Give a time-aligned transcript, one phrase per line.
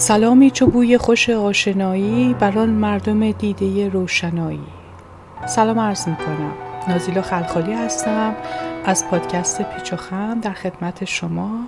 [0.00, 4.66] سلامی چو بوی خوش آشنایی بر آن مردم دیده روشنایی.
[5.46, 6.52] سلام عرض می کنم
[6.88, 8.34] نازیلا خلخالی هستم.
[8.84, 11.66] از پادکست پیچ و خم در خدمت شما.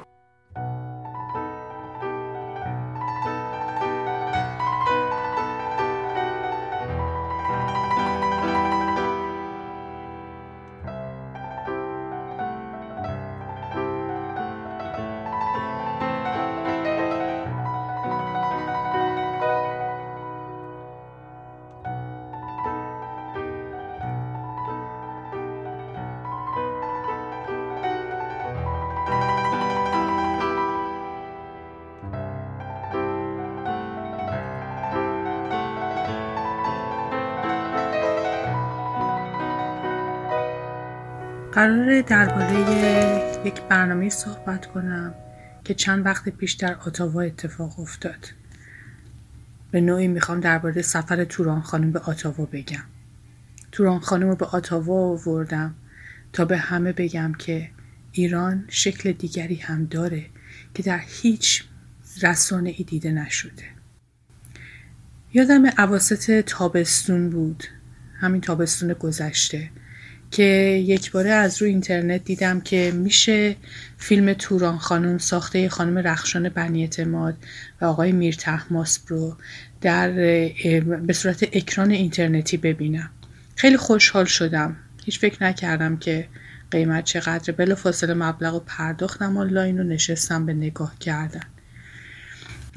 [42.03, 45.15] درباره یک برنامه صحبت کنم
[45.65, 48.27] که چند وقت پیش در آتاوا اتفاق افتاد.
[49.71, 52.85] به نوعی می‌خوام درباره سفر توران خانم به آتاوا بگم.
[53.73, 55.75] توران خانم رو به آتاوا آوردم
[56.33, 57.71] تا به همه بگم که
[58.13, 60.27] ایران شکل دیگری هم داره
[60.75, 61.65] که در هیچ
[62.23, 63.65] رسانه ای دیده نشده.
[65.33, 67.65] یادم عواسط تابستون بود.
[68.21, 69.71] همین تابستون گذشته.
[70.33, 70.43] که
[70.87, 73.57] یک باره از روی اینترنت دیدم که میشه
[73.99, 77.37] فیلم توران خانم ساخته خانم رخشان بنی اعتماد
[77.81, 79.37] و آقای میر تحماسب رو
[79.81, 80.11] در
[81.07, 83.11] به صورت اکران اینترنتی ببینم.
[83.57, 84.77] خیلی خوشحال شدم.
[85.05, 86.29] هیچ فکر نکردم که
[86.71, 91.47] قیمت چقدر بلا فاصله مبلغ و پرداختم آنلاین و نشستم به نگاه کردن.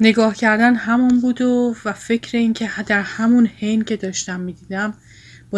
[0.00, 4.94] نگاه کردن همون بود و, و فکر این که در همون حین که داشتم می‌دیدم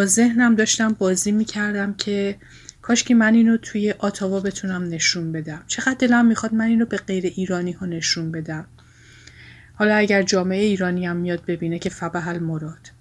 [0.05, 2.37] ذهنم داشتم بازی می‌کردم که
[2.81, 5.63] کاش که من اینو توی آتاوا بتونم نشون بدم.
[5.67, 8.67] چقدر دلم می‌خواد من اینو به غیر ایرانی ها نشون بدم.
[9.73, 12.91] حالا اگر جامعه ایرانی هم میاد ببینه که فبه مراد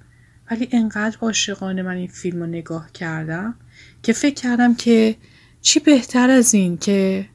[0.50, 3.54] ولی انقدر عاشقانه من این فیلم رو نگاه کردم
[4.02, 5.16] که فکر کردم که
[5.60, 7.28] چی بهتر از این که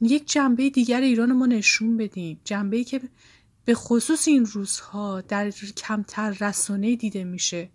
[0.00, 2.40] یک جنبه دیگر ایران ما نشون بدیم.
[2.44, 3.00] جنبه که
[3.64, 7.68] به خصوص این روزها در کمتر رسانه دیده میشه.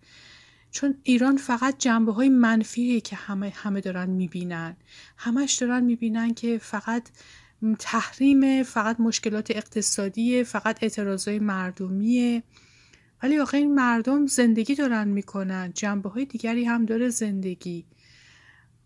[0.72, 4.76] چون ایران فقط جنبه های منفیه که همه همه دارن می‌بینن.
[5.18, 7.10] همش دارن می‌بینن که فقط
[7.80, 12.44] تحریم فقط مشکلات اقتصادی فقط اعتراضای مردمیه.
[13.24, 15.72] ولی آخه این مردم زندگی دارن می‌کنن.
[15.76, 17.86] جنبه های دیگری هم داره زندگی.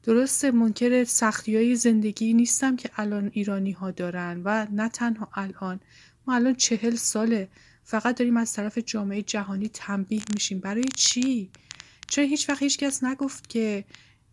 [0.03, 5.79] درسته منکر سختی های زندگی نیستم که الان ایرانی ها دارن و نه تنها الان.
[6.27, 7.49] ما الان چهل ساله.
[7.83, 10.59] فقط داریم از طرف جامعه جهانی تنبیه میشیم.
[10.59, 11.49] برای چی؟
[12.13, 13.85] چرا هیچ وقت هیچ کس نگفت که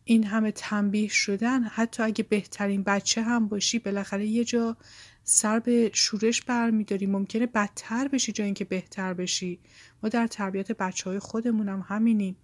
[0.04, 4.76] این همه تنبیه شدن؟ حتی اگه بهترین بچه هم باشی بالاخره یه جا
[5.24, 7.06] سر به شورش برمیداری.
[7.06, 9.60] ممکنه بدتر بشی جا اینکه بهتر بشی.
[10.02, 12.36] ما در تربیت بچه های خودمون هم همینیم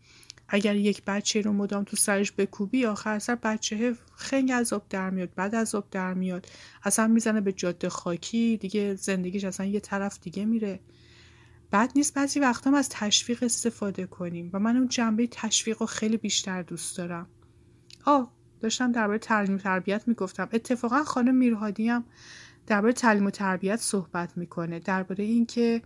[0.48, 5.10] اگر یک بچه رو مدام تو سرش بکوبی آخر سر بچه خنگ از آب در
[5.10, 6.46] میاد بعد از آب در میاد.
[6.84, 10.80] اصلا می‌زنه به جاده خاکی دیگه زندگیش اصلا یه طرف دیگه میره.
[11.72, 16.16] بد نیست بعضی وقتا از تشویق استفاده کنیم و من اون جنبه تشویق رو خیلی
[16.16, 17.26] بیشتر دوست دارم.
[18.04, 20.48] آه داشتم درباره تعلیم و تربیت می‌گفتم.
[20.52, 22.04] اتفاقا خانم میرهادی هم
[22.66, 24.78] درباره تعلیم و تربیت صحبت می‌کنه.
[24.78, 25.82] درباره اینکه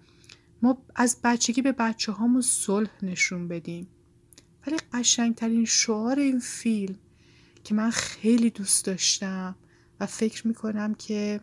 [0.62, 3.88] ما از بچگی به بچه هامون صلح نشون بدیم.
[4.66, 6.98] ولی قشنگترین شعار این فیلم
[7.64, 9.56] که من خیلی دوست داشتم
[10.00, 11.40] و فکر می‌کنم که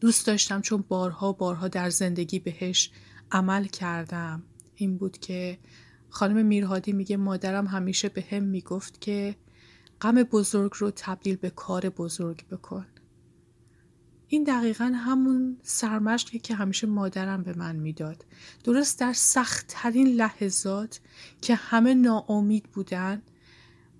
[0.00, 2.90] دوست داشتم چون بارها بارها در زندگی بهش
[3.32, 4.42] عمل کردم.
[4.74, 5.58] این بود که
[6.08, 9.36] خانم میرهادی میگه مادرم همیشه به هم می‌گفت که
[10.00, 12.86] غم بزرگ رو تبدیل به کار بزرگ بکن.
[14.28, 18.24] این دقیقا همون سرمشقی که همیشه مادرم به من می‌داد.
[18.64, 21.00] درست در سختترین لحظات
[21.40, 23.22] که همه ناامید بودن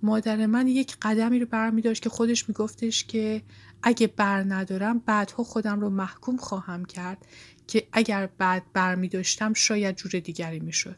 [0.02, 3.42] مادر من یک قدمی رو برمی داشت که خودش میگفتش که
[3.82, 7.26] اگه بر ندارم بعدها خودم رو محکوم خواهم کرد
[7.70, 10.96] که اگر بعد بر می داشتم شاید جور دیگری می شد.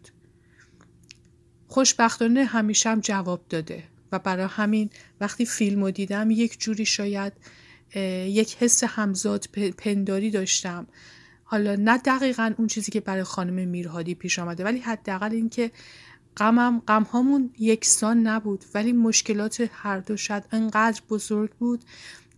[1.68, 4.90] خوشبختانه همیشه هم جواب داده و برای همین
[5.20, 7.32] وقتی فیلم رو دیدم یک جوری شاید
[8.26, 9.46] یک حس همزاد
[9.78, 10.86] پنداری داشتم
[11.44, 15.70] حالا نه دقیقا اون چیزی که برای خانم میرهادی پیش آمده ولی حداقل اینکه
[16.36, 21.84] غمم غم هامون یکسان نبود ولی مشکلات هر دو شاید انقدر بزرگ بود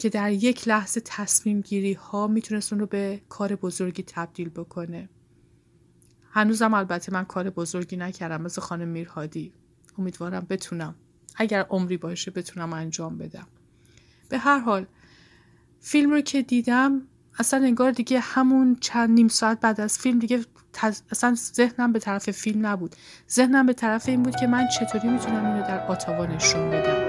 [0.05, 5.09] که در یک لحظه تصمیم گیری ها می‌تونست اون رو به کار بزرگی تبدیل بکنه.
[6.31, 9.53] هنوزم البته من کار بزرگی نکردم مثل خانم میرهادی.
[9.99, 10.95] امیدوارم بتونم.
[11.37, 13.47] اگر عمری باشه بتونم انجام بدم.
[14.29, 14.87] به هر حال
[15.81, 17.03] فیلم رو که دیدم
[17.39, 20.45] اصلا انگار دیگه همون چند نیم ساعت بعد از فیلم دیگه
[21.11, 22.97] اصلا ذهنم به طرف فیلم نبود.
[23.31, 27.04] ذهنم به طرف این بود که من چطوری می‌تونم اینو در آتاوا نشون بدم.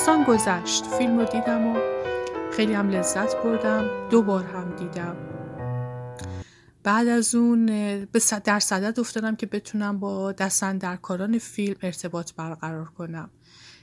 [0.00, 0.86] داستان گذشت.
[0.86, 1.80] فیلم رو دیدم و
[2.52, 4.08] خیلی هم لذت بردم.
[4.10, 5.16] دو بار هم دیدم.
[6.82, 7.66] بعد از اون
[8.44, 10.34] در صدد افتادم که بتونم با
[11.02, 13.30] کاران فیلم ارتباط برقرار کنم.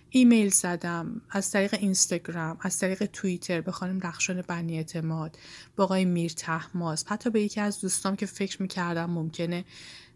[0.09, 1.21] ایمیل زدم.
[1.29, 5.37] از طریق اینستاگرام از طریق توییتر به خانم رخشان بنی اعتماد
[5.75, 7.05] با آقای میر تحماس.
[7.07, 9.65] حتی به یکی از دوستام که فکر می‌کردم ممکنه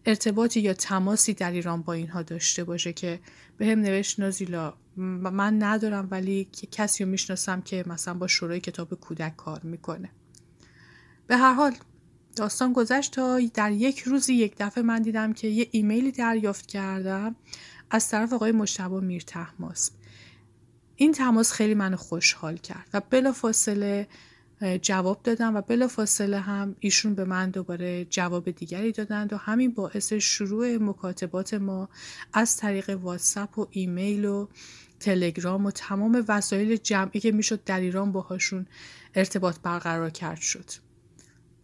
[0.06, 3.20] ارتباطی یا تماسی در ایران با اینها داشته باشه که
[3.58, 8.94] به هم نوشت نازیلا من ندارم ولی کسی رو می‌شناسم که مثلا با شورای کتاب
[8.94, 10.10] کودک کار می‌کنه.
[11.28, 11.76] به هر حال
[12.36, 17.36] داستان گذشت تا در یک روزی یک دفعه من دیدم که یه ایمیلی دریافت کردم
[17.92, 19.92] از طرف آقای مشتبه میر تحماس
[20.96, 24.08] این تماس خیلی منو خوشحال کرد و بلا فاصله
[24.82, 29.72] جواب دادم و بلا فاصله هم ایشون به من دوباره جواب دیگری دادند و همین
[29.74, 31.90] باعث شروع مکاتبات ما
[32.34, 34.48] از طریق واتساپ و ایمیل و
[35.00, 38.68] تلگرام و تمام وسایل جمعی که می‌شد در ایران باهاشون
[39.16, 40.66] ارتباط برقرار کرد شد.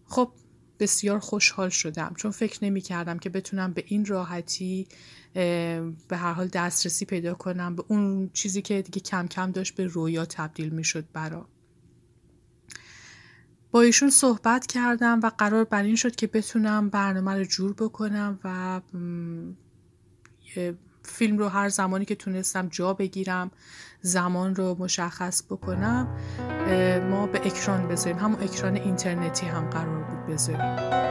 [0.05, 0.31] خب
[0.79, 4.87] بسیار خوشحال شدم چون فکر نمی کردم که بتونم به این راحتی
[5.33, 9.85] به هر حال دسترسی پیدا کنم به اون چیزی که دیگه کم کم داشت به
[9.85, 11.47] رویا تبدیل می شد برا
[13.71, 18.39] با ایشون صحبت کردم و قرار بر این شد که بتونم برنامه رو جور بکنم
[18.43, 18.81] و
[21.03, 23.51] فیلم رو هر زمانی که تونستم جا بگیرم
[24.01, 26.07] زمان رو مشخص بکنم
[27.09, 28.17] ما به اکران بذاریم.
[28.17, 31.06] همون اکران اینترنتی هم قرار بود بذاریم.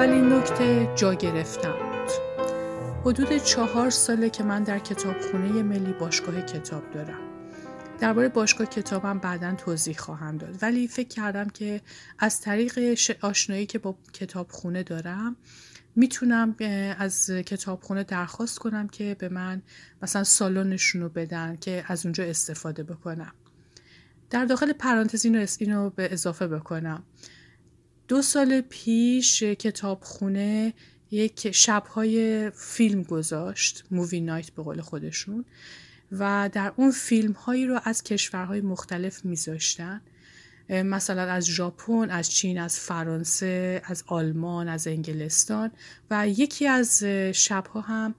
[0.00, 2.10] اولین نکته جا گرفتم بود
[3.04, 7.20] حدود چهار ساله که من در کتابخونه ملی باشگاه کتاب دارم.
[7.98, 10.58] درباره باشگاه کتابم بعدا توضیح خواهم داد.
[10.62, 11.80] ولی فکر کردم که
[12.18, 15.36] از طریق آشنایی که با کتابخونه دارم
[15.96, 16.56] می‌تونم
[16.98, 19.62] از کتابخونه درخواست کنم که به من
[20.02, 23.32] مثلا سالنشون رو بدن که از اونجا استفاده بکنم.
[24.30, 25.26] در داخل پرانتز
[25.58, 27.02] اینو به اضافه بکنم.
[28.10, 30.74] دو سال پیش کتابخونه
[31.10, 35.44] یک شبهای فیلم گذاشت مووی نایت به قول خودشون
[36.12, 40.00] و در اون فیلم هایی رو از کشورهای مختلف میذاشتن.
[40.68, 45.70] مثلا از ژاپن، از چین، از فرانسه، از آلمان، از انگلستان
[46.10, 48.14] و یکی از شبها هم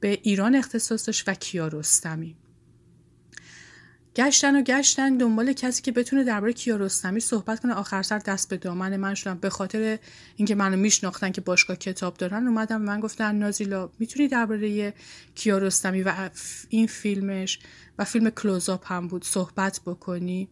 [0.00, 2.36] به ایران اختصاص داشت و کیارستمی.
[4.16, 7.74] گشتن و گشتن دنبال کسی که بتونه درباره کیارستمی صحبت کنه.
[7.74, 9.38] آخر سر دست به دامن من شدم.
[9.38, 9.98] به خاطر
[10.36, 14.94] اینکه منو میشناختن که باشگاه کتاب دارن اومدم من گفتن نازیلا می‌تونی درباره
[15.34, 16.30] کیارستمی و
[16.68, 17.58] این فیلمش
[17.98, 20.48] و فیلم کلوزاپ هم بود صحبت بکنی؟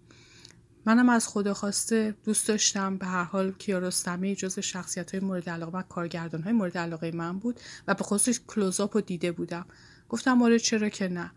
[0.86, 2.96] منم از خدا خواسته دوست داشتم.
[2.96, 7.38] به هر حال کیارستمی جز شخصیت های مورد علاقه و کارگردان های مورد علاقه من
[7.38, 9.66] بود و به خصوص کلوزاپ رو دیده بودم.
[10.08, 11.30] گفتم آره چرا که نه.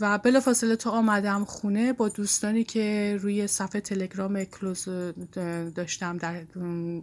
[0.00, 4.88] و بلافاصله تا آمدم خونه با دوستانی که روی صفحه تلگرام کلوز
[5.74, 6.42] داشتم در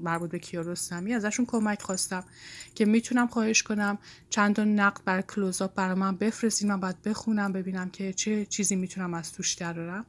[0.03, 2.23] مربوط به کیارستمی ازشون کمک خواستم
[2.75, 3.97] که می‌تونم خواهش کنم
[4.29, 8.75] چند تا نقد بر کلوزاپ برای من بفرستین من باید بخونم ببینم که چه چیزی
[8.75, 10.05] می‌تونم از توش درارم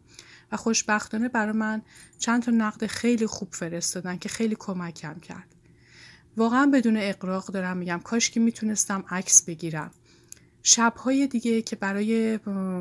[0.52, 1.82] و خوشبختانه برای من
[2.18, 5.54] چند تا نقد خیلی خوب فرستادن که خیلی کمکم کرد.
[6.36, 9.90] واقعا بدون اقراق دارم میگم کاش که می‌تونستم عکس بگیرم.
[10.68, 12.38] شبهای دیگه که برای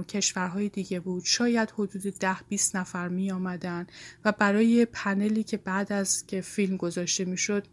[0.10, 3.88] کشورهای دیگه بود شاید حدود ده 20 نفر می آمدن
[4.26, 7.68] و برای پنلی که بعد از که فیلم گذاشته می‌شد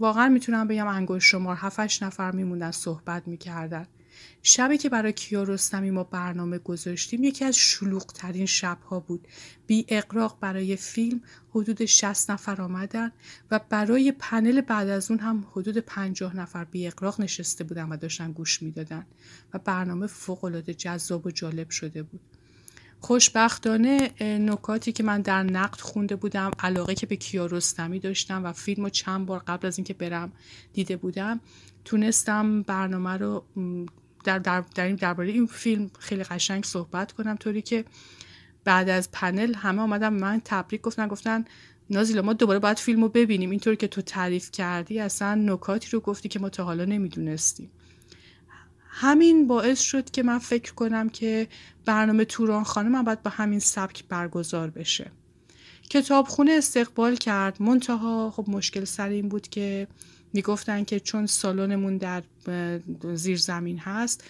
[0.00, 3.86] واقعا می‌تونم بگم انگوش شمار 7 نفر میموندن صحبت می‌کردن.
[4.42, 9.28] شبی که برای کیارستمی ما برنامه گذاشتیم یکی از شلوغ ترین شبها بود.
[9.66, 11.20] بی اقراق برای فیلم
[11.50, 13.12] حدود 60 نفر آمدن
[13.50, 17.96] و برای پنل بعد از اون هم حدود 50 نفر بی اقراق نشسته بودن و
[17.96, 19.06] داشتن گوش می‌دادن
[19.54, 22.20] و برنامه فوق العاده جذاب و جالب شده بود.
[23.00, 28.84] خوشبختانه نکاتی که من در نقد خونده بودم علاقه که به کیارستمی داشتم و فیلم
[28.84, 30.32] رو چند بار قبل از اینکه برم
[30.72, 31.40] دیده بودم
[31.84, 33.44] تونستم برنامه رو
[34.28, 37.36] در, در, در این درباره این فیلم خیلی قشنگ صحبت کنم.
[37.36, 37.84] طوری که
[38.64, 41.44] بعد از پنل همه آمدن من تبریک گفتن گفتن
[41.90, 43.50] نازیلا ما دوباره باید فیلم رو ببینیم.
[43.50, 47.70] اینطور که تو تعریف کردی اصلا نکاتی رو گفتی که ما تا حالا نمی‌دونستیم.
[48.88, 51.48] همین باعث شد که من فکر کنم که
[51.84, 55.10] برنامه توران خانه من باید با همین سبک برگزار بشه.
[55.90, 57.62] کتابخونه استقبال کرد.
[57.62, 59.86] منتها خب مشکل سر این بود که
[60.32, 62.22] می‌گفتن که چون سالنمون در
[63.14, 64.24] زیر زمین هست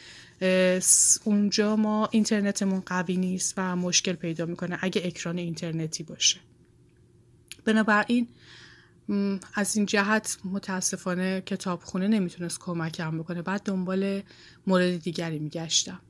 [1.24, 6.40] اونجا ما اینترنتمون قوی نیست و مشکل پیدا می‌کنه اگه اکران اینترنتی باشه.
[7.64, 8.28] بنابراین
[9.54, 13.42] از این جهت متاسفانه کتابخونه نمی‌تونست کمکم بکنه.
[13.42, 14.22] بعد دنبال
[14.66, 16.00] مورد دیگری میگشتم.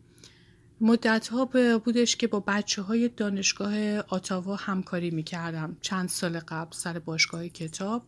[0.81, 1.45] مدت ها
[1.85, 5.77] بودش که با بچه های دانشگاه آتاوا همکاری می‌کردم.
[5.81, 8.03] چند سال قبل سر باشگاه کتاب.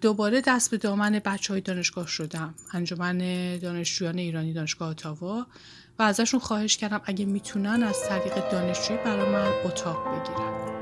[0.00, 2.54] دوباره دست به دامن بچه های دانشگاه شدم.
[2.72, 3.18] انجمن
[3.58, 5.46] دانشجویان ایرانی دانشگاه آتاوا
[5.98, 10.77] و ازشون خواهش کردم اگه می‌تونن از طریق دانشجویی برای من اتاق بگیرن.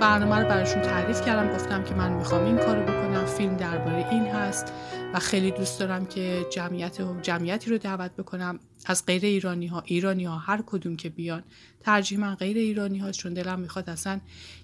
[0.00, 4.26] برنامه رو براشون تعریف کردم گفتم که من می‌خوام این کارو بکنم فیلم درباره این
[4.26, 4.72] هست
[5.14, 8.60] و خیلی دوست دارم که جمعیت و جمعیتی رو دعوت بکنم.
[8.86, 11.42] از غیر ایرانی ها ایرانی ها هر کدوم که بیان
[11.80, 14.20] ترجیح من غیر ایرانی ها چون دلم می‌خواد اصلا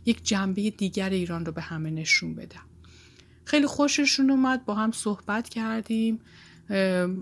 [0.06, 2.62] یک جنبه دیگر ایران رو به همه نشون بدم.
[3.44, 6.20] خیلی خوششون اومد با هم صحبت کردیم.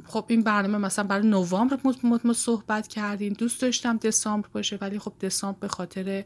[0.06, 1.78] خب این برنامه مثلا برای نوامبر
[2.24, 3.32] ما صحبت کردیم.
[3.32, 6.24] دوست داشتم دسامبر باشه ولی خب دسامبر به خاطر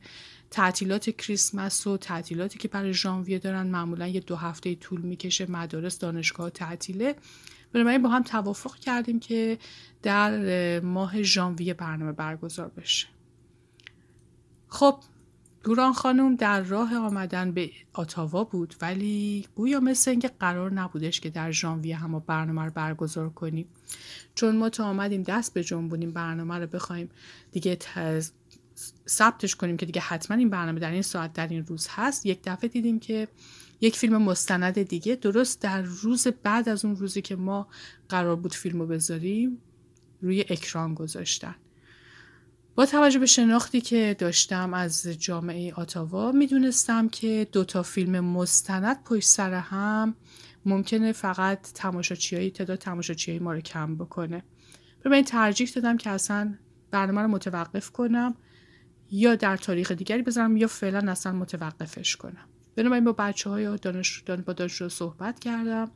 [0.50, 5.98] تعطیلات کریسمس و تعطیلاتی که برای ژانویه دارن معمولا یه دو هفته طول می‌کشه مدارس
[5.98, 7.16] دانشگاه تعطیله.
[7.72, 9.58] بنابراین با هم توافق کردیم که
[10.02, 13.06] در ماه ژانویه برنامه برگزار بشه.
[14.68, 14.98] خب
[15.66, 21.30] دوران خانم در راه آمدن به آتاوا بود ولی گویا مثل اینکه قرار نبودش که
[21.30, 23.66] در ژانویه هم برنامه رو برگزار کنیم.
[24.34, 27.10] چون ما تا آمدیم دست به جنبونیم برنامه رو بخوایم
[27.52, 27.78] دیگه
[29.08, 32.26] ثبتش کنیم که دیگه حتما این برنامه در این ساعت در این روز هست.
[32.26, 33.28] یک دفعه دیدیم که
[33.80, 37.68] یک فیلم مستند دیگه درست در روز بعد از اون روزی که ما
[38.08, 39.58] قرار بود فیلم رو بذاریم
[40.22, 41.54] روی اکران گذاشتن.
[42.76, 49.28] با توجه به شناختی که داشتم از جامعه آتاوا می‌دونستم که دوتا فیلم مستند پشت
[49.28, 50.14] سر هم
[50.66, 54.42] ممکنه فقط تماشاچیایی تعداد تماشاچیایی ما رو کم بکنه.
[55.02, 56.54] به من ترجیح دادم که اصلا
[56.90, 58.34] برنامه رو متوقف کنم
[59.10, 62.48] یا در تاریخ دیگری بذارم یا فعلا اصلا متوقفش کنم.
[62.76, 65.90] بنابراین با بچه های دانش با دانش رو صحبت کردم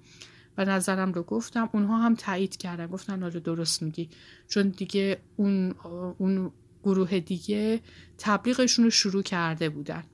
[0.59, 1.71] و نظرم رو گفتم.
[1.73, 2.87] اونها هم تایید کردن.
[2.87, 4.11] گفتن آره درست میگی.
[4.49, 5.75] چون دیگه اون,
[6.19, 7.81] اون گروه دیگه
[8.19, 10.05] تبلیغشون رو شروع کرده بودن.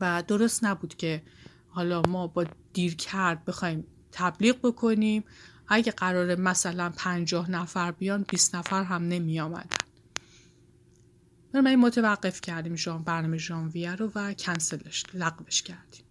[0.00, 1.22] و درست نبود که
[1.68, 5.24] حالا ما با دیر کرد بخوایم تبلیغ بکنیم.
[5.68, 9.76] اگه قرار مثلا پنجاه نفر بیان 20 نفر هم نمی آمدن
[11.54, 16.04] من متوقف کردیم جان برنامه ژانویه رو و کنسلش لغوش کردیم.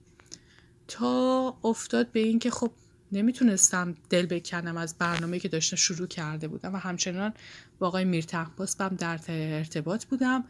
[0.87, 2.71] تا افتاد به این که خب
[3.11, 7.33] نمی‌تونستم دل بکنم از برنامه که داشته شروع کرده بودم و همچنان
[7.79, 10.43] با آقای میرتحباس بم در ارتباط بودم.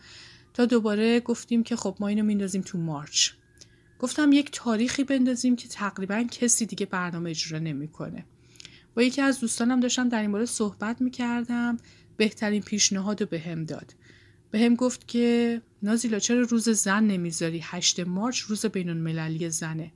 [0.54, 3.32] تا دوباره گفتیم که خب ما اینو میندازیم تو مارچ.
[4.00, 8.25] گفتم یک تاریخی بندازیم که تقریبا کسی دیگه برنامه اجرا نمی‌کنه.
[8.96, 11.78] با یکی از دوستانم داشتم در این باره صحبت می‌کردم.
[12.18, 13.94] بهترین پیشنهاد رو به هم داد.
[14.51, 19.92] به هم گفت که نازیلا چرا روز زن نمی‌ذاری؟ هشت مارچ روز بین المللی زنه.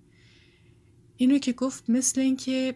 [1.17, 2.75] اینو که گفت مثل اینکه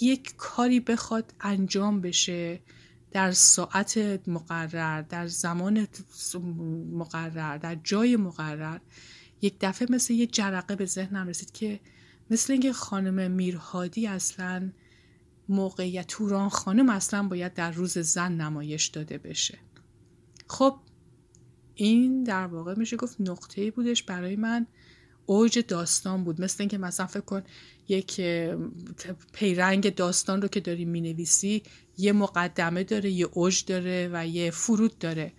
[0.00, 2.60] یک کاری بخواد انجام بشه
[3.10, 5.86] در ساعت مقرر در زمان
[6.92, 8.78] مقرر در جای مقرر
[9.42, 11.80] یک دفعه مثل یه جرقه به ذهنم رسید که
[12.30, 14.70] مثل اینکه خانم میرهادی اصلا
[15.48, 19.58] موقعیت توران خانم اصلا باید در روز زن نمایش داده بشه.
[20.46, 20.76] خب
[21.74, 24.66] این در واقع میشه گفت نقطه بودش برای من.
[25.26, 26.40] اوج داستان بود.
[26.40, 27.42] مثل اینکه مثلا فکر کن
[27.88, 28.20] یک
[29.32, 31.62] پیرنگ داستان رو که داری می‌نویسی
[31.98, 35.32] یه مقدمه داره یه اوج داره و یه فرود داره.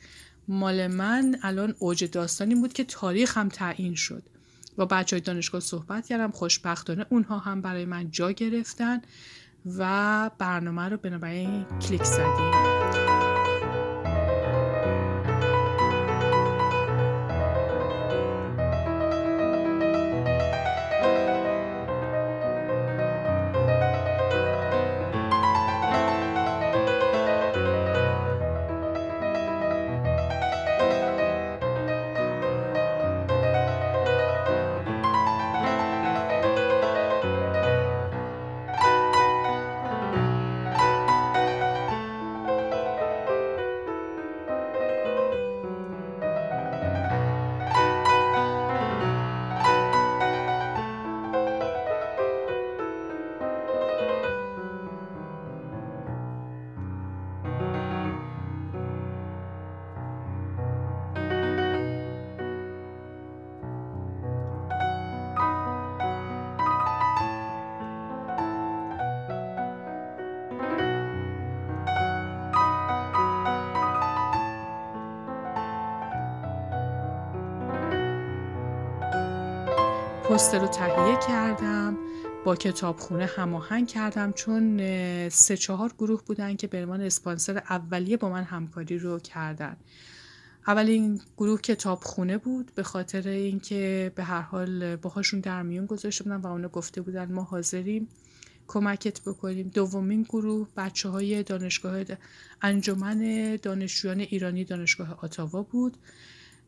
[0.48, 4.24] مال من الان اوج داستانی بود که تاریخ هم تعیین شد.
[4.76, 9.02] با بچه های دانشگاه صحبت کردم خوشبختانه اونها هم برای من جا گرفتن
[9.78, 12.73] و برنامه رو بنابراین کلیک زدیم
[80.33, 81.98] پوستر رو تهیه کردم
[82.46, 84.79] با کتابخونه هماهنگ کردم چون
[85.29, 89.77] سه چهار گروه بودن که به عنوان اسپانسر اولیه با من همکاری رو کردن.
[90.67, 96.35] اولین گروه کتابخونه بود به خاطر اینکه به هر حال باهاشون در میون گذاشته بودن
[96.35, 98.07] و اونا گفته بودن ما حاضریم
[98.67, 99.67] کمکت بکنیم.
[99.67, 102.03] دومین گروه بچه های دانشگاه
[102.61, 105.98] انجمن دانشجویان ایرانی دانشگاه آتاوا بود.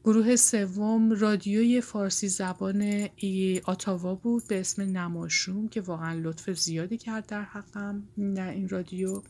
[0.06, 6.98] گروه سوم رادیوی فارسی زبان ای آتاوا بود به اسم نماشوم که واقعا لطف زیادی
[6.98, 9.22] کرد در حقم نه این رادیو.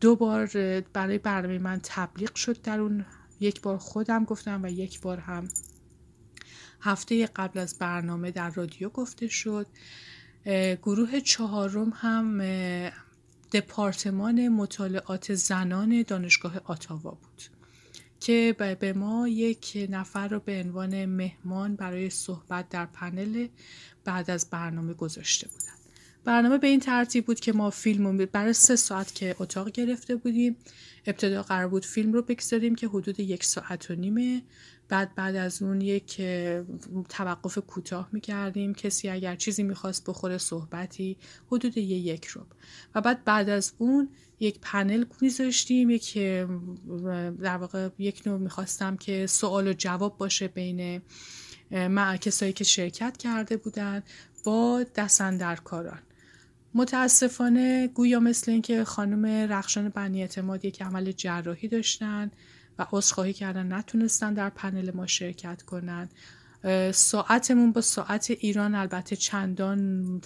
[0.00, 0.46] دو بار
[0.92, 3.04] برای برنامه من تبلیغ شد در اون.
[3.40, 5.48] یک بار خودم گفتم و یک بار هم
[6.80, 9.66] هفته قبل از برنامه در رادیو گفته شد.
[10.82, 12.40] گروه چهارم هم
[13.52, 17.53] دپارتمان مطالعات زنان دانشگاه آتاوا بود.
[18.20, 23.46] که به ما یک نفر رو به عنوان مهمان برای صحبت در پنل
[24.04, 25.74] بعد از برنامه گذاشته بودن.
[26.24, 30.56] برنامه به این ترتیب بود که ما فیلم برای سه ساعت که اتاق گرفته بودیم
[31.06, 34.42] ابتدا قرار بود فیلم رو بگذاریم که حدود یک ساعت و نیمه.
[34.88, 36.22] بعد بعد از اون یک
[37.08, 38.74] توقف کوتاه می‌کردیم.
[38.74, 42.46] کسی اگر چیزی می‌خواست بخوره صحبتی حدود یک رو.
[42.94, 44.08] و بعد بعد از اون
[44.44, 46.14] یک پنل میذاشتیم یک
[47.40, 51.02] در واقع یک نوع می‌خواستم که سوال و جواب باشه بین
[52.20, 54.02] کسایی که شرکت کرده بودن
[54.44, 55.98] با دستندرکاران
[56.74, 62.30] متاسفانه گویا مثل اینکه خانم رخشان بنی اعتماد یک عمل جراحی داشتن
[62.78, 66.08] و عذرخواهی کردن نتونستن در پنل ما شرکت کنن.
[66.92, 70.20] ساعتمون با ساعت ایران البته چندان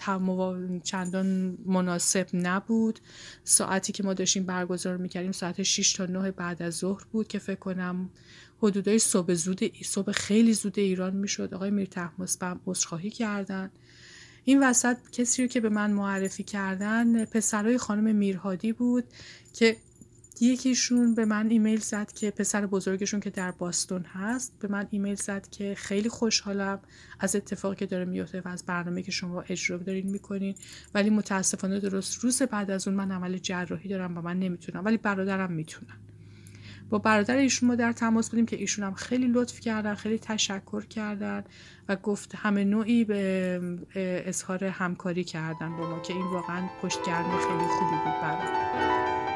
[0.85, 3.01] چندان مناسب نبود.
[3.45, 7.39] ساعتی که ما داشتیم برگزار می‌کردیم ساعت 6 تا 9 بعد از ظهر بود که
[7.39, 8.11] فکر کنم
[8.63, 11.55] حدودای صبح زود صبح خیلی زود ایران می‌شد.
[11.55, 13.71] آقای میر تحمس بم عذرخواهی کردن.
[14.45, 19.05] این وسط کسی رو که به من معرفی کردن پسرای خانم میرهادی بود
[19.55, 19.77] که
[20.41, 25.15] یکیشون به من ایمیل زد که پسر بزرگشون که در باستون هست به من ایمیل
[25.15, 26.81] زد که خیلی خوشحالم
[27.21, 30.55] از اتفاقی که داره میفته و از برنامه که شما اجرا دارین می‌کنین.
[30.95, 34.97] ولی متاسفانه درست روز بعد از اون من عمل جراحی دارم و من نمی‌تونم ولی
[34.97, 35.97] برادرم می‌تونن.
[36.91, 40.85] با برادر ایشون ما در تماس بودیم که ایشون هم خیلی لطف کردن خیلی تشکر
[40.85, 41.45] کردن
[41.89, 43.61] و گفت همه نوعی به
[44.27, 49.28] اظهار همکاری کردن با ما که این واقعا پشتگرمی خیلی خوبی بود برای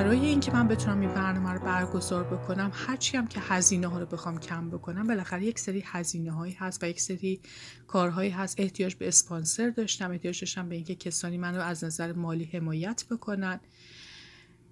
[0.00, 4.06] برای اینکه من بتونم این برنامه رو برگزار بکنم هرچی هم که هزینه ها رو
[4.06, 7.40] بخوام کم بکنم بالاخره یک سری هزینه هایی هست و یک سری
[7.86, 8.60] کارهایی هست.
[8.60, 13.60] احتیاج به اسپانسر داشتم احتیاج داشتم به اینکه کسانی منو از نظر مالی حمایت بکنن.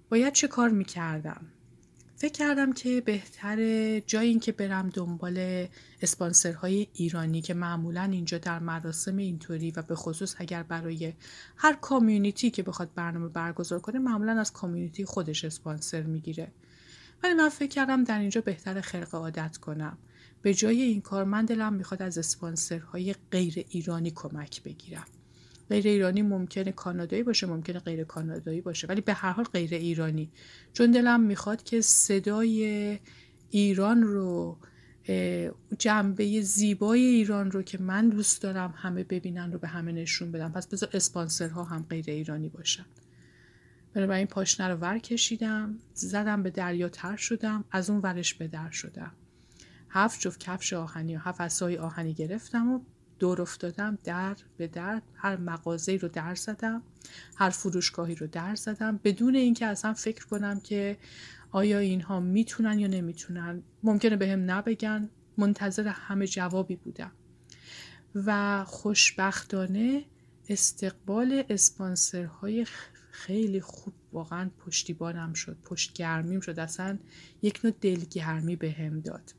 [0.09, 1.45] باید چه کار می‌کردم؟
[2.19, 3.57] فکر کردم که بهتر
[3.99, 5.67] جای این که برم دنبال
[6.01, 11.13] اسپانسرهای ایرانی که معمولا اینجا در مراسم اینطوری و به خصوص اگر برای
[11.57, 16.51] هر کامیونیتی که بخواد برنامه برگزار کنه معمولا از کامیونیتی خودش اسپانسر می‌گیره.
[17.23, 19.97] ولی من فکر کردم در اینجا بهتر خرق عادت کنم.
[20.41, 25.07] به جای این کار من دلم می‌خواد از اسپانسرهای غیر ایرانی کمک بگیرم.
[25.69, 30.31] غیر ایرانی ممکنه کانادایی باشه ممکنه غیر کانادایی باشه ولی به هر حال غیر ایرانی.
[30.73, 32.99] چون دلم می‌خواد که صدای
[33.49, 34.57] ایران رو
[35.77, 40.51] جنبه زیبای ایران رو که من دوست دارم همه ببینن رو به همه نشون بدم.
[40.51, 42.85] پس بذار اسپانسرها هم غیر ایرانی باشن.
[43.93, 48.69] بنابراین پاشنه رو ور کشیدم زدم به دریا تر شدم از اون ورش به در
[48.69, 49.11] شدم.
[49.89, 52.79] هفت جفت کفش آهنی و هفت اسای آهنی گرفتم و
[53.19, 56.83] دور افتادم در به در هر مغازه رو در زدم
[57.35, 60.97] هر فروشگاهی رو در زدم بدون اینکه اصلا فکر کنم که
[61.51, 63.63] آیا اینها می‌تونن یا نمی‌تونن.
[63.83, 67.11] ممکنه به هم نبگن منتظر همه جوابی بودم.
[68.15, 70.03] و خوشبختانه
[70.49, 72.65] استقبال اسپانسرهای
[73.11, 76.97] خیلی خوب واقعا پشتیبانم شد پشتگرمیم شد اصلا
[77.41, 79.33] یک نوع دلگرمی به هم داد.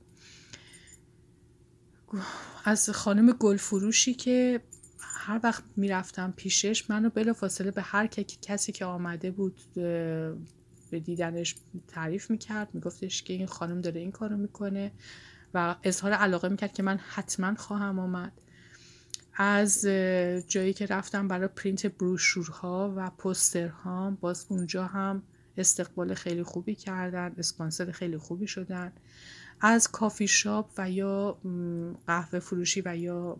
[2.64, 4.60] از خانم گلفروشی که
[4.98, 8.06] هر وقت می‌رفتم پیشش منو بلا فاصله به هر
[8.42, 9.60] کسی که آمده بود
[10.90, 11.54] به دیدنش
[11.88, 14.92] تعریف می‌کرد میگفتش که این خانم داره این کارو می‌کنه
[15.54, 18.32] و اظهار علاقه می‌کرد که من حتما خواهم آمد.
[19.34, 19.80] از
[20.48, 25.22] جایی که رفتم برای پرینت بروشورها و پوسترها باز اونجا هم
[25.56, 28.92] استقبال خیلی خوبی کردن اسپانسر خیلی خوبی شدن.
[29.60, 31.38] از کافی شاپ و یا
[32.06, 33.36] قهوه فروشی و یا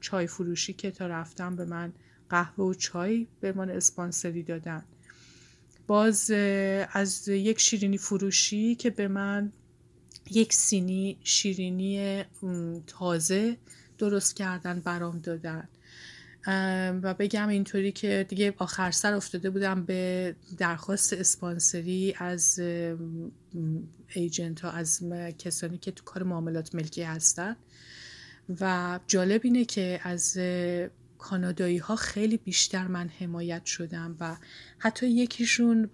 [0.00, 1.92] چای فروشی که تا رفتم به من
[2.30, 4.84] قهوه و چای به من اسپانسری دادن.
[5.86, 6.30] باز
[6.92, 9.52] از یک شیرینی فروشی که به من
[10.30, 12.24] یک سینی شیرینی
[12.86, 13.56] تازه
[13.98, 15.68] درست کردن برام دادن.
[17.02, 22.60] و بگم اینطوری که دیگه آخر سر افتاده بودم به درخواست اسپانسری از
[24.14, 25.02] ایجنت ها از
[25.38, 27.56] کسانی که تو کار معاملات ملکی هستن.
[28.60, 30.38] و جالب اینه که از
[31.18, 34.36] کانادایی ها خیلی بیشتر من حمایت شدم و
[34.78, 35.90] حتی یکیشون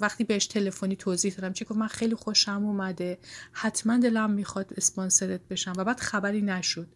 [0.00, 3.18] وقتی بهش تلفنی توضیح دادم چه گفت من خیلی خوشم اومده
[3.52, 6.88] حتما دلم می‌خواد اسپانسرت بشم و بعد خبری نشد.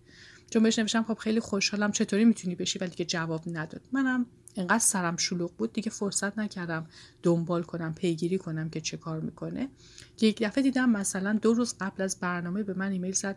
[0.51, 3.81] چون بهش نوشتم خب خیلی خوشحالم چطوری می‌تونی بشی؟ ولی دیگه جواب نداد.
[3.93, 6.87] منم انقدر سرم شلوغ بود دیگه فرصت نکردم
[7.23, 9.69] دنبال کنم پیگیری کنم که چه کار می‌کنه.
[10.17, 13.37] که یک دفعه دیدم مثلا دو روز قبل از برنامه به من ایمیل زد.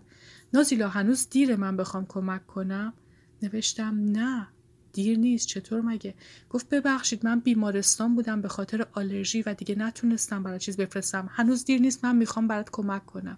[0.53, 2.93] نازیلا هنوز دیر من بخوام کمک کنم؟
[3.41, 4.47] نوشتم نه
[4.93, 5.47] دیر نیست.
[5.47, 6.13] چطور مگه؟
[6.49, 11.29] گفت ببخشید من بیمارستان بودم به خاطر آلرژی و دیگه نتونستم برای چیز بفرستم.
[11.31, 13.37] هنوز دیر نیست من می‌خوام برات کمک کنم.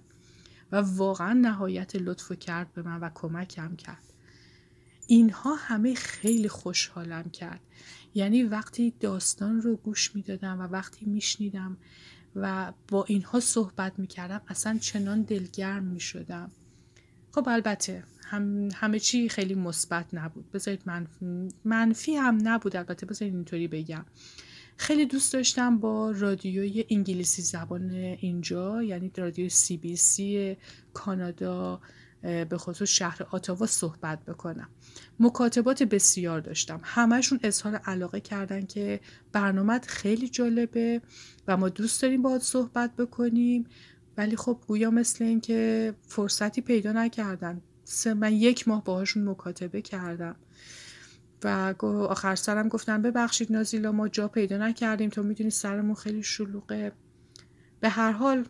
[0.74, 4.14] و واقعا نهایت لطف کرد به من و کمکم کرد.
[5.08, 7.60] اینها همه خیلی خوشحالم کرد.
[8.16, 11.78] یعنی وقتی داستان رو گوش می‌دادم و وقتی میشنیدم
[12.36, 16.52] و با اینها صحبت می‌کردم اصلا چنان دلگرم می‌شدم.
[17.32, 20.52] خب البته هم همه چی خیلی مثبت نبود.
[20.52, 24.06] بذارید منفی, منفی هم نبود البته بذارید اینطوری بگم.
[24.78, 30.58] خیلی دوست داشتم با رادیوی انگلیسی زبان اینجا یعنی رادیو سی بی سی
[30.94, 31.82] کانادا
[32.22, 34.70] به خصوص شهر آتاوا صحبت بکنم.
[35.20, 36.80] مکاتبات بسیار داشتم.
[36.84, 39.00] همهشون اظهار علاقه کردن که
[39.32, 41.02] برنامه خیلی جالبه
[41.48, 43.66] و ما دوست داریم باید صحبت بکنیم.
[44.18, 47.62] ولی خب گویا مثل این که فرصتی پیدا نکردن.
[48.16, 50.36] من یک ماه باهاشون مکاتبه کردم.
[51.44, 55.10] و آخر سرم گفتم ببخشید نازیلا ما جا پیدا نکردیم.
[55.10, 56.92] تو می‌دونی سرمون خیلی شلوغه.
[57.80, 58.46] به هر حال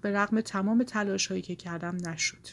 [0.00, 2.48] به رغم تمام تلاش هایی که کردم نشد.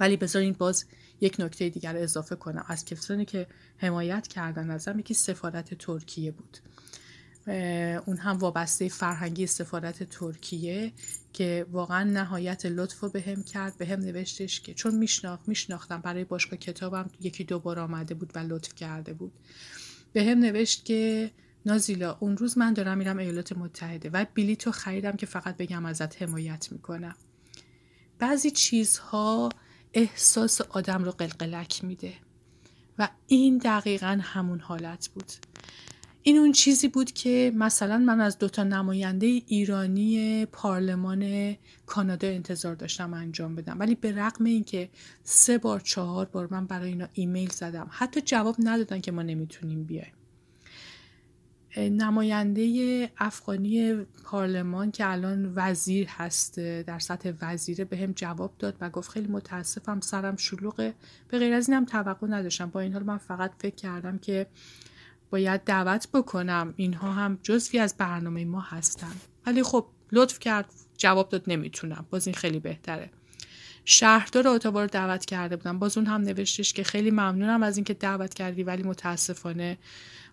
[0.00, 0.84] ولی بذارین باز
[1.20, 2.64] یک نکته دیگر اضافه کنم.
[2.68, 6.58] از کسانی که حمایت کردن ازم یکی سفارت ترکیه بود.
[8.06, 10.92] اون هم وابسته فرهنگی سفارت ترکیه
[11.32, 16.00] که واقعا نهایت لطف رو به هم کرد به هم نوشتش که چون میشناخت میشناختم.
[16.00, 19.32] برای باشگاه کتابم یکی دو بار آمده بود و لطف کرده بود.
[20.12, 21.30] به هم نوشت که
[21.66, 26.22] نازیلا اون روز من دارم میرم ایالات متحده و بلیتو خریدم که فقط بگم ازت
[26.22, 27.14] حمایت می‌کنم.
[28.18, 29.48] بعضی چیزها
[29.94, 32.12] احساس آدم رو قلقلک میده
[32.98, 35.32] و این دقیقا همون حالت بود.
[36.24, 41.54] این اون چیزی بود که مثلا من از دوتا نماینده ایرانی پارلمان
[41.86, 43.76] کانادا انتظار داشتم انجام بدم.
[43.78, 44.90] ولی به رغم اینکه
[45.22, 49.84] سه بار چهار بار من برای اینا ایمیل زدم حتی جواب ندادن که ما نمی‌تونیم
[49.84, 50.12] بیایم.
[51.76, 58.90] نماینده افغانی پارلمان که الان وزیر هست در سطح وزیره به هم جواب داد و
[58.90, 60.94] گفت خیلی متاسفم سرم شلوغه.
[61.28, 62.66] به غیر از اینم توقع نداشتم.
[62.66, 64.46] با این حال من فقط فکر کردم که
[65.32, 66.74] باید دعوت بکنم.
[66.76, 69.12] اینها هم جزوی از برنامه ما هستن.
[69.46, 72.06] ولی خب لطف کرد جواب داد نمی‌تونم.
[72.10, 73.10] باز این خیلی بهتره.
[73.84, 75.78] شهردار اتابا رو دعوت کرده بودم.
[75.78, 79.78] باز اون هم نوشتش که خیلی ممنونم از اینکه دعوت کردی ولی متاسفانه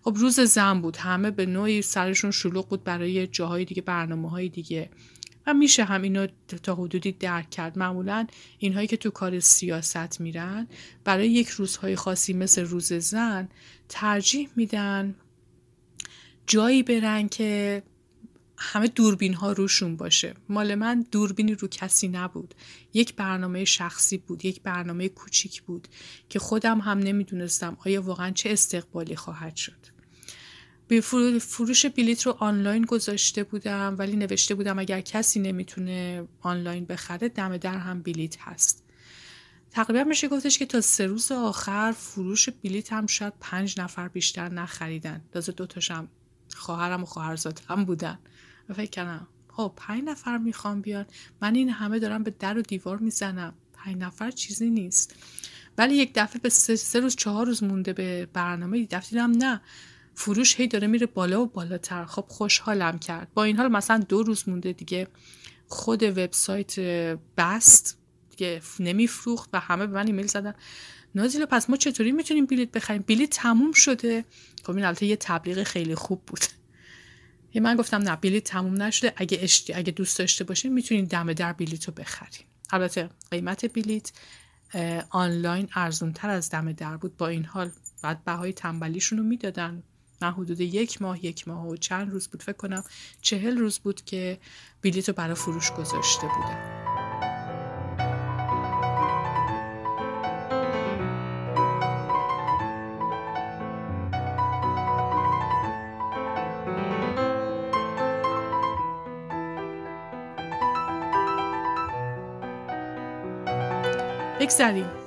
[0.04, 0.96] خب روز زن بود.
[0.96, 4.90] همه به نوعی سرشون شلوغ بود برای جاهای دیگه برنامه های دیگه.
[5.46, 6.26] و میشه هم اینو
[6.62, 7.78] تا حدودی درک کرد.
[7.78, 8.26] معمولا
[8.58, 10.68] اینهایی که تو کار سیاست میرن
[11.04, 13.48] برای یک روزهای خاصی مثل روز زن
[13.88, 15.14] ترجیح میدن
[16.46, 17.82] جایی برن که
[18.62, 20.34] همه دوربین ها روشون باشه.
[20.48, 22.54] مال من دوربینی رو کسی نبود.
[22.94, 25.88] یک برنامه شخصی بود یک برنامه کوچیک بود
[26.28, 29.99] که خودم هم نمی‌دونستم آیا واقعا چه استقبالی خواهد شد.
[31.40, 37.56] فروش بلیت رو آنلاین گذاشته بودم ولی نوشته بودم اگر کسی نمی‌تونه آنلاین بخره دم
[37.56, 38.84] در هم بلیت هست.
[39.70, 44.48] تقریبا میشه گفتش که تا سه روز آخر فروش بلیت هم شاید پنج نفر بیشتر
[44.48, 45.20] نخریدن.
[45.32, 46.08] تازه دوتاشم
[46.54, 48.18] خواهرم و خواهرزادم بودن.
[48.68, 51.06] و فکر کردم خب پنج نفر می‌خوام بیان.
[51.42, 53.54] من این همه دارم به در و دیوار می‌زنم.
[53.72, 55.14] پنج نفر چیزی نیست.
[55.78, 59.60] ولی یک دفعه به سه, روز چهار روز مونده به برنامه دیدم نه.
[60.20, 62.04] فروش هی داره میره بالا و بالاتر.
[62.04, 63.28] خب خوشحالم کرد.
[63.34, 65.08] با این حال مثلا دو روز مونده دیگه.
[65.66, 66.80] خود وبسایت
[67.36, 67.98] بست
[68.30, 70.54] دیگه نمیفروخت و همه به من ایمیل زدن.
[71.14, 74.24] نازیلا پس ما چطوری می‌تونیم بلیت بخریم؟ بلیت تموم شده.
[74.62, 76.40] خب این البته یه تبلیغ خیلی خوب بود.
[77.54, 79.12] من گفتم نه بلیت تموم نشده.
[79.16, 82.46] اگه اشتی اگه دوست داشته باشین می‌تونین دم در بلیت رو بخرین.
[82.70, 84.12] البته قیمت بلیت
[85.10, 87.16] آنلاین ارزون تر از دم در بود.
[87.16, 87.70] با این حال
[88.02, 89.82] بعد بهای تنبلیشون رو می‌دادن.
[90.22, 92.84] من حدود یک ماه یک ماه و چند روز بود فکر کنم
[93.20, 94.38] چهل روز بود که
[94.82, 96.80] بلیت رو برای فروش گذاشته بودم
[114.40, 114.99] بگذریم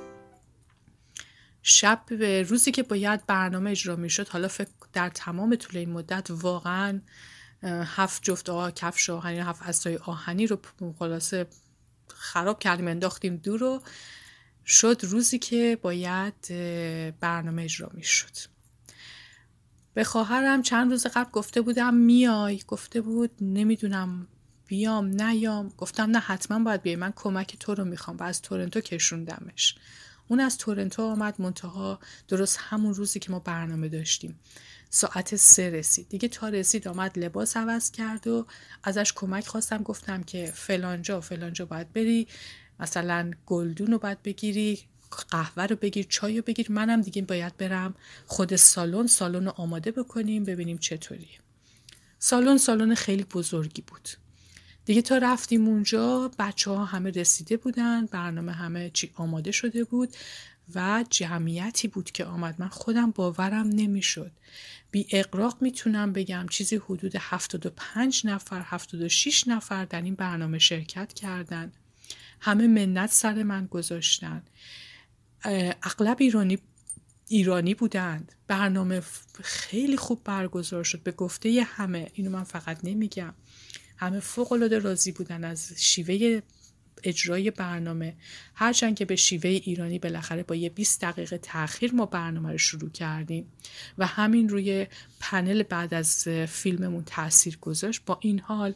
[1.66, 2.00] شب
[2.48, 7.00] روزی که باید برنامه اجرا می‌شد حالا فکر در تمام طول این مدت واقعا
[7.62, 10.58] هفت جفت آه کفش آهنی هفت اسای آهنی رو
[10.98, 11.46] خلاصه
[12.08, 13.82] خراب کردیم انداختیم دور و
[14.66, 16.34] شد روزی که باید
[17.20, 18.36] برنامه اجرا می‌شد.
[19.94, 24.26] به خواهرم چند روز قبل گفته بودم میای گفته بود نمی‌دونم
[24.66, 25.68] بیام نیام.
[25.68, 26.96] گفتم نه حتما باید بیای.
[26.96, 29.74] من کمک تو رو می‌خوام و از تورنتو کشوندمش.
[30.28, 34.40] اون از تورنتو آمد منتها درست همون روزی که ما برنامه داشتیم.
[34.90, 36.08] ساعت سه رسید.
[36.08, 38.46] دیگه تا رسید آمد لباس عوض کرد و
[38.82, 39.82] ازش کمک خواستم.
[39.82, 42.28] گفتم که فلانجا فلانجا باید بری
[42.80, 44.80] مثلا گلدون رو باید بگیری
[45.30, 46.72] قهوه رو بگیر چای رو بگیر.
[46.72, 47.94] منم دیگه باید برم
[48.26, 51.38] خود سالن سالن رو آماده بکنیم ببینیم چطوریه.
[52.18, 54.08] سالن سالن خیلی بزرگی بود.
[54.84, 60.16] دیگه تا رفتیم اونجا بچه ها همه رسیده بودن برنامه همه چی آماده شده بود
[60.74, 62.54] و جمعیتی بود که آمد.
[62.58, 64.32] من خودم باورم نمی‌شد.
[64.90, 71.72] بی اقراق می‌تونم بگم چیزی حدود 75 نفر 76 نفر در این برنامه شرکت کردن.
[72.40, 74.42] همه منت سر من گذاشتن.
[75.82, 76.58] اغلب ایرانی
[77.28, 78.32] ایرانی بودند.
[78.46, 79.02] برنامه
[79.42, 81.02] خیلی خوب برگزار شد.
[81.02, 82.10] به گفته همه.
[82.14, 83.34] اینو من فقط نمیگم.
[83.96, 86.40] همه فوق العاده راضی بودن از شیوه
[87.02, 88.16] اجرای برنامه.
[88.54, 92.90] هرچند که به شیوه ایرانی بالاخره با یه 20 دقیقه تاخیر ما برنامه رو شروع
[92.90, 93.52] کردیم
[93.98, 94.86] و همین روی
[95.20, 98.02] پنل بعد از فیلممون تاثیر گذاشت.
[98.06, 98.74] با این حال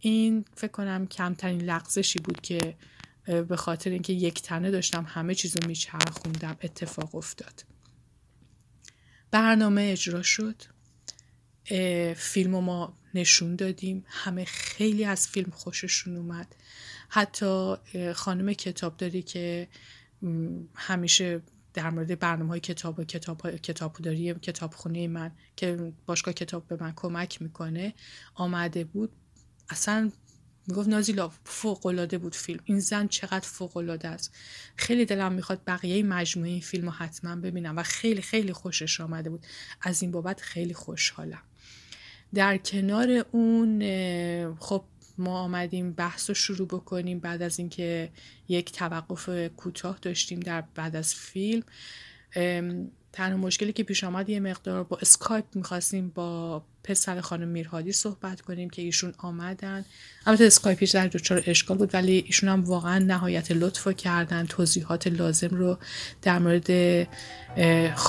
[0.00, 2.74] این فکر کنم کمترین لغزشی بود که
[3.48, 7.64] به خاطر اینکه یک تنه داشتم همه چیزو میچرخوندم اتفاق افتاد.
[9.30, 10.71] برنامه اجرا شد.
[12.16, 14.04] فیلم ما نشون دادیم.
[14.08, 16.56] همه خیلی از فیلم خوششون اومد.
[17.08, 17.74] حتی
[18.14, 19.68] خانم کتابداری که
[20.74, 21.42] همیشه
[21.74, 26.92] در مورد برنامه های کتاب و کتاب کتابداری کتابخونه من که باشگاه کتاب به من
[26.96, 27.94] کمک می‌کنه
[28.34, 29.12] آمده بود.
[29.68, 30.10] اصلا
[30.66, 32.60] می‌گفت نازیلا فوق العاده بود فیلم.
[32.64, 34.34] این زن چقدر فوق العاده است.
[34.76, 39.30] خیلی دلم می‌خواد بقیه مجموعه این فیلم رو حتما ببینم و خیلی خیلی خوشش آمده
[39.30, 39.46] بود.
[39.80, 41.42] از این بابت خیلی خوشحالم.
[42.34, 43.82] در کنار اون
[44.58, 44.84] خب
[45.18, 48.10] ما آمدیم بحث رو شروع بکنیم بعد از اینکه
[48.48, 51.62] یک توقف کوتاه داشتیم در بعد از فیلم.
[53.12, 58.40] تنها مشکلی که پیش آمد یه مقدار با اسکایپ می‌خواستیم با پسر خانم میرهادی صحبت
[58.40, 59.84] کنیم که ایشون آمدن.
[60.26, 65.56] البته اسکایپیش در دچار اشکال بود ولی ایشون هم واقعا نهایت لطف کردن توضیحات لازم
[65.56, 65.78] رو
[66.22, 66.70] در مورد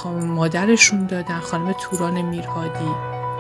[0.06, 3.33] مادرشون دادن خانم توران میرهادی.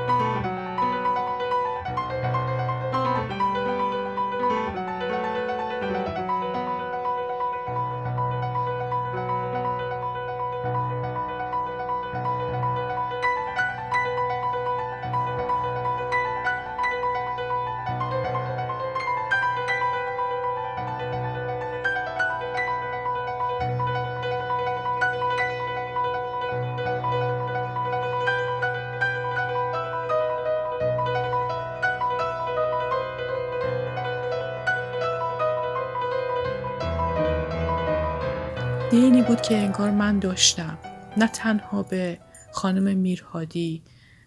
[38.94, 40.78] دینی بود که انگار من داشتم.
[41.18, 42.20] نه تنها به
[42.52, 43.82] خانم میرهادی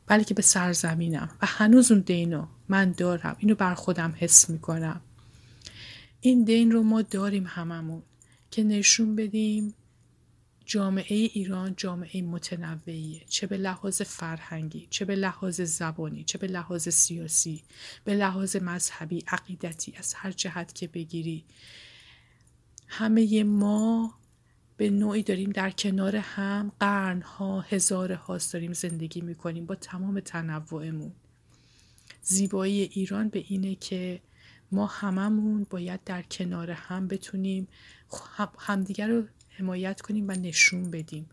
[0.07, 1.31] بلکه به سرزمینم.
[1.43, 3.37] و هنوز اون دینو من دارم.
[3.39, 5.01] اینو بر خودم حس می‌کنم.
[6.21, 8.03] این دین رو ما داریم هممون.
[8.51, 9.75] که نشون بدیم
[10.65, 13.23] جامعه ایران جامعه متنوعیه.
[13.29, 17.63] چه به لحاظ فرهنگی چه به لحاظ زبانی چه به لحاظ سیاسی
[18.05, 21.45] به لحاظ مذهبی عقیدتی از هر جهت که بگیری.
[22.89, 24.15] همه ما
[24.77, 31.12] به نوعی داریم در کنار هم قرنها هزار هاست داریم زندگی می‌کنیم با تمام تنوعمون.
[32.23, 34.21] زیبایی ایران به اینه که
[34.73, 37.69] ما هممون باید در کنار هم بتونیم
[38.59, 41.27] همدیگر رو حمایت کنیم و نشون بدیم.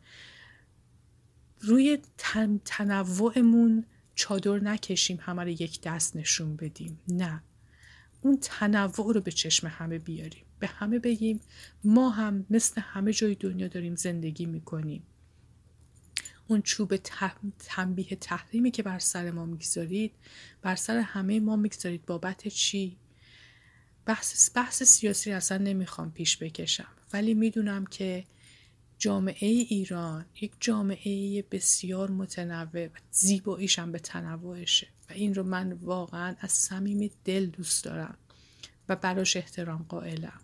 [1.59, 1.97] روی
[2.65, 6.99] تنوعمون چادر نکشیم همه رو یک دست نشون بدیم.
[7.07, 7.43] نه.
[8.21, 10.43] اون تنوع رو به چشم همه بیاریم.
[10.63, 11.39] به همه بگیم
[11.83, 15.03] ما هم مثل همه جای دنیا داریم زندگی می‌کنیم.
[16.47, 16.95] اون چوب
[17.59, 20.11] تنبیه تحریمی که بر سر ما می‌گذارید
[20.61, 22.05] بر سر همه ما می‌گذارید.
[22.05, 22.97] بابت چی؟
[24.05, 26.87] بحث, بحث سیاسی اصلا نمی‌خوام پیش بکشم.
[27.13, 28.25] ولی می‌دونم که
[28.97, 34.87] جامعه ایران یک جامعه بسیار متنوع و زیباییش هم به تنوعشه.
[35.09, 38.17] و این رو من واقعا از صمیم دل دوست دارم
[38.89, 40.39] و براش احترام قائلم.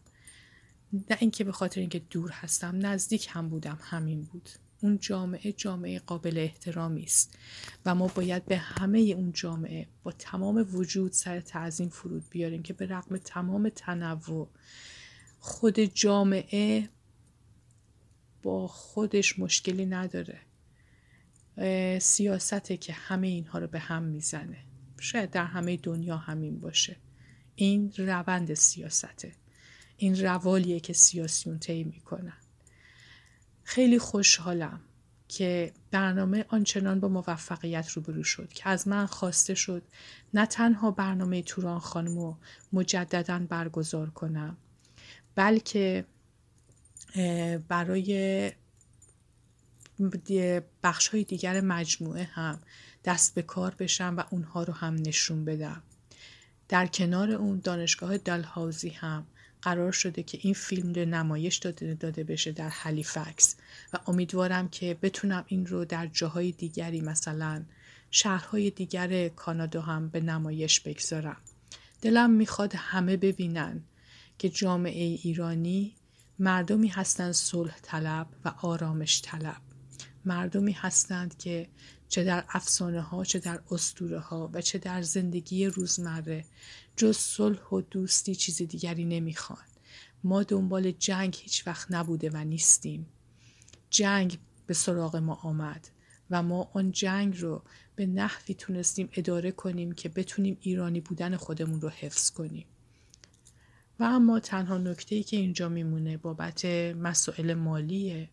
[0.93, 4.49] نه اینکه به خاطر اینکه دور هستم نزدیک هم بودم همین بود.
[4.81, 7.37] اون جامعه جامعه قابل احترامی است
[7.85, 12.73] و ما باید به همه اون جامعه با تمام وجود سر تعظیم فرود بیاریم که
[12.73, 14.49] به رغم تمام تنوع
[15.39, 16.89] خود جامعه
[18.43, 20.39] با خودش مشکلی نداره.
[21.99, 24.57] سیاسته که همه اینها رو به هم می‌زنه.
[24.99, 26.95] شاید در همه دنیا همین باشه.
[27.55, 29.31] این روند سیاسته.
[29.99, 32.37] این روالیه که سیاسیون طی می‌کنن
[33.63, 34.79] خیلی خوشحالم
[35.27, 39.83] که برنامه آنچنان با موفقیت روبرو شد که از من خواسته شد
[40.33, 42.37] نه تنها برنامه توران خانم رو
[42.73, 44.57] مجددا برگزار کنم
[45.35, 46.05] بلکه
[47.67, 48.51] برای
[50.83, 52.59] بخش های دیگر مجموعه هم
[53.05, 55.83] دست به کار بشم و اونها رو هم نشون بدم.
[56.69, 59.27] در کنار اون دانشگاه دالهاوزی هم
[59.61, 63.55] قرار شده که این فیلم رو نمایش داده, داده بشه در هلیفکس
[63.93, 67.63] و امیدوارم که بتونم این رو در جاهای دیگری مثلا
[68.11, 71.37] شهرهای دیگر کانادا هم به نمایش بگذارم.
[72.01, 73.83] دلم می‌خواد همه ببینن
[74.37, 75.95] که جامعه ایرانی
[76.39, 79.61] مردمی هستند صلح طلب و آرامش طلب.
[80.25, 81.67] مردمی هستند که
[82.09, 86.45] چه در افسانه ها چه در اسطوره ها و چه در زندگی روزمره
[86.99, 89.63] جز صلح و دوستی چیز دیگری نمی‌خوان.
[90.23, 93.05] ما دنبال جنگ هیچ وقت نبوده و نیستیم.
[93.89, 95.89] جنگ به سراغ ما آمد
[96.29, 97.61] و ما آن جنگ رو
[97.95, 102.65] به نحوی تونستیم اداره کنیم که بتونیم ایرانی بودن خودمون رو حفظ کنیم.
[103.99, 108.29] و اما تنها نکته ای که اینجا میمونه بابت مسائل مالیه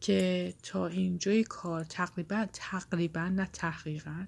[0.00, 4.26] که تا اینجای کار تقریبا تقریبا نه تحقیقا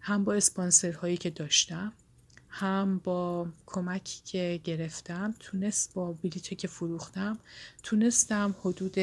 [0.00, 1.92] هم با اسپانسر هایی که داشتم
[2.50, 7.38] هم با کمکی که گرفتم تونست با بلیطی که فروختم
[7.82, 8.98] تونستم حدود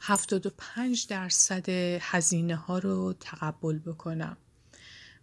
[0.00, 1.68] 75 درصد
[2.00, 4.36] هزینه ها رو تقبل بکنم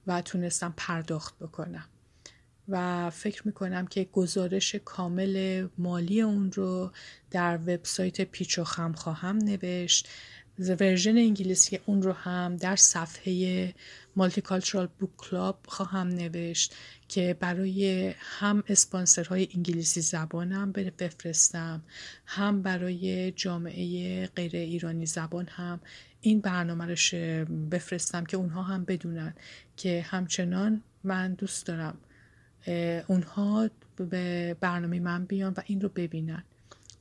[0.08, 1.86] و تونستم پرداخت بکنم.
[2.68, 6.92] و فکر می‌کنم که گزارش کامل مالی اون رو
[7.32, 10.10] در وبسایت پیچ و خم خواهم نوشت.
[10.60, 13.74] version انگلیسی اون رو هم در صفحه
[14.16, 16.76] Multicultural Book Club خواهم نوشت
[17.08, 21.84] که برای هم اسپانسرهای انگلیسی زبانم بفرستم
[22.26, 25.80] هم برای جامعه غیر ایرانی زبان هم
[26.22, 29.34] این برنامه رو بفرستم که اونها هم بدونن
[29.78, 31.98] که همچنان من دوست دارم
[33.08, 36.44] اونها به برنامه من بیان و این رو ببینن.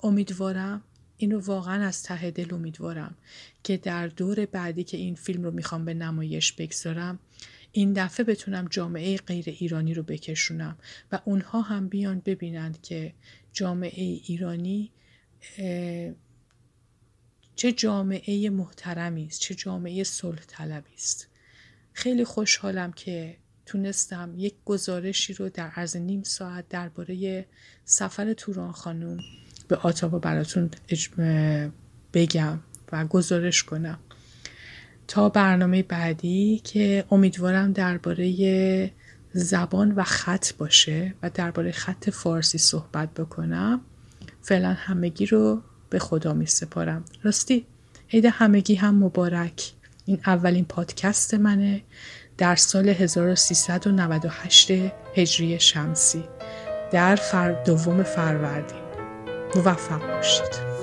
[0.02, 0.82] امیدوارم
[1.24, 3.16] این رو واقعا از ته دل امیدوارم
[3.62, 7.18] که در دور بعدی که این فیلم رو می‌خوام به نمایش بگذارم
[7.72, 10.78] این دفعه بتونم جامعه غیر ایرانی رو بکشونم
[11.12, 13.14] و اونها هم بیان ببینند که
[13.52, 14.90] جامعه ایرانی
[17.56, 21.28] چه جامعه محترمی است چه جامعه صلح طلبی است.
[21.92, 27.46] خیلی خوشحالم که تونستم یک گزارشی رو در عرض نیم ساعت درباره
[27.84, 29.18] سفر توران خانم
[29.68, 30.70] به آتاوا براتون
[32.14, 32.58] بگم
[32.92, 33.98] و گزارش کنم.
[35.08, 38.90] تا برنامه بعدی که امیدوارم درباره
[39.32, 43.80] زبان و خط باشه و درباره خط فارسی صحبت بکنم.
[44.42, 47.04] فعلا همگی رو به خدا می سپارم.
[47.22, 47.66] راستی
[48.12, 49.72] عید همگی هم مبارک.
[50.04, 51.82] این اولین پادکست منه
[52.38, 54.70] در سال 1398
[55.16, 56.24] هجری شمسی.
[56.92, 58.83] در فر دوم فروردین.
[59.56, 60.73] موفق باشید.